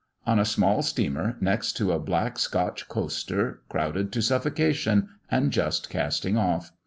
[0.25, 5.91] On a small steamer, next to a black Scotch coaster, crowded to suffocation, and just
[5.91, 6.71] casting off.